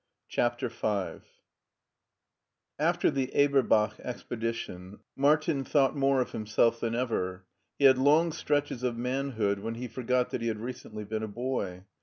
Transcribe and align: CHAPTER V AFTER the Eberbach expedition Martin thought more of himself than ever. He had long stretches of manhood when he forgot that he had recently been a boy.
CHAPTER 0.29 0.67
V 0.69 1.21
AFTER 2.79 3.11
the 3.11 3.27
Eberbach 3.35 3.99
expedition 3.99 4.97
Martin 5.15 5.63
thought 5.63 5.95
more 5.95 6.19
of 6.21 6.31
himself 6.31 6.79
than 6.79 6.95
ever. 6.95 7.45
He 7.77 7.85
had 7.85 7.99
long 7.99 8.31
stretches 8.31 8.81
of 8.81 8.97
manhood 8.97 9.59
when 9.59 9.75
he 9.75 9.87
forgot 9.87 10.31
that 10.31 10.41
he 10.41 10.47
had 10.47 10.59
recently 10.59 11.03
been 11.03 11.21
a 11.21 11.27
boy. 11.27 11.83